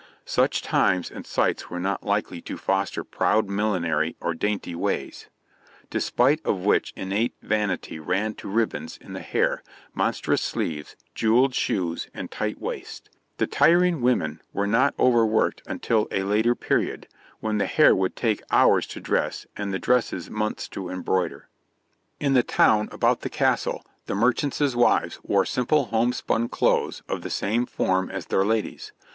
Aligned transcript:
Such 0.25 0.63
times 0.63 1.11
and 1.11 1.27
sights 1.27 1.69
were 1.69 1.79
not 1.79 2.01
likely 2.03 2.41
to 2.41 2.57
foster 2.57 3.03
proud 3.03 3.47
millinery 3.47 4.15
or 4.19 4.33
dainty 4.33 4.73
ways, 4.73 5.27
despite 5.91 6.43
of 6.43 6.65
which 6.65 6.91
innate 6.95 7.35
vanity 7.43 7.99
ran 7.99 8.33
to 8.37 8.49
ribbands 8.49 8.97
in 8.97 9.13
the 9.13 9.19
hair, 9.19 9.61
monstrous 9.93 10.41
sleeves, 10.41 10.95
jewelled 11.13 11.53
shoes, 11.53 12.07
and 12.15 12.31
tight 12.31 12.59
waists. 12.59 13.11
The 13.37 13.45
tiring 13.45 14.01
women 14.01 14.41
were 14.53 14.65
not 14.65 14.95
overworked 14.97 15.61
until 15.67 16.07
a 16.09 16.23
later 16.23 16.55
period, 16.55 17.07
when 17.39 17.59
the 17.59 17.67
hair 17.67 17.95
would 17.95 18.15
take 18.15 18.41
hours 18.49 18.87
to 18.87 18.99
dress, 18.99 19.45
and 19.55 19.71
the 19.71 19.77
dresses 19.77 20.31
months 20.31 20.67
to 20.69 20.89
embroider. 20.89 21.47
In 22.19 22.33
the 22.33 22.41
town 22.41 22.89
about 22.91 23.21
the 23.21 23.29
castle 23.29 23.85
the 24.07 24.15
merchants' 24.15 24.75
wives 24.75 25.19
wore 25.21 25.45
simple 25.45 25.85
homespun 25.85 26.49
clothes 26.49 27.03
of 27.07 27.21
the 27.21 27.29
same 27.29 27.67
form 27.67 28.09
as 28.09 28.25
their 28.25 28.43
ladies. 28.43 28.93